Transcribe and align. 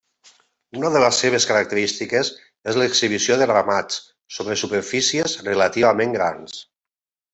Una 0.77 0.89
de 0.93 1.01
les 1.01 1.19
seves 1.23 1.45
característiques 1.49 2.31
és 2.73 2.79
l'exhibició 2.83 3.37
de 3.43 3.49
ramats 3.51 3.99
sobre 4.39 4.57
superfícies 4.63 5.37
relativament 5.51 6.17
grans. 6.19 6.57